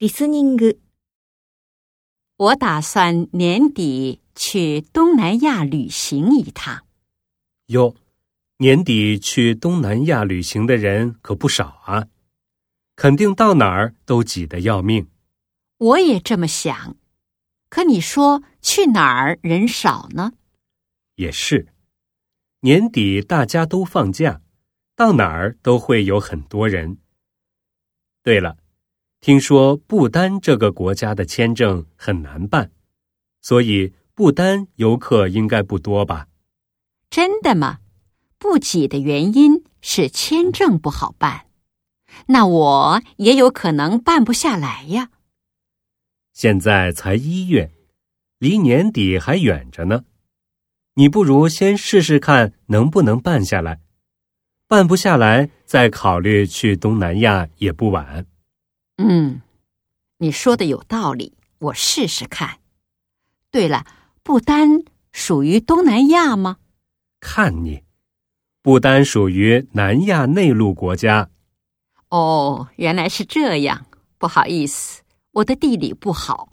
[0.00, 0.78] リスニング、
[2.36, 6.86] 我打算年底去东南亚旅行一趟。
[7.66, 7.94] 哟，
[8.56, 12.08] 年底去东南亚旅行的人可不少啊，
[12.96, 15.08] 肯定到哪儿都挤得要命。
[15.76, 16.96] 我也这么想，
[17.68, 20.32] 可你说去哪儿人少呢？
[21.16, 21.68] 也是，
[22.60, 24.40] 年底大家都放假，
[24.96, 26.98] 到哪儿都会有很多人。
[28.22, 28.56] 对了，
[29.25, 32.69] 听说不丹这个国家的签证很难办，
[33.41, 36.27] 所以不丹游客应该不多吧？
[37.09, 37.79] 真的吗？
[38.37, 41.47] 不挤的原因是签证不好办，
[42.27, 45.09] 那我也有可能办不下来呀。
[46.31, 47.71] 现在才一月，
[48.37, 50.03] 离年底还远着呢。
[50.93, 53.81] 你不如先试试看能不能办下来，
[54.67, 58.27] 办不下来再考虑去东南亚也不晚。
[58.97, 59.41] 嗯，
[60.17, 62.59] 你说的有道理，我试试看。
[63.51, 63.85] 对了，
[64.23, 66.57] 不丹属于东南亚吗？
[67.19, 67.83] 看你，
[68.61, 71.29] 不丹属于南亚内陆国家。
[72.09, 73.85] 哦，原来是这样。
[74.17, 76.49] 不好意思，我的地理不好。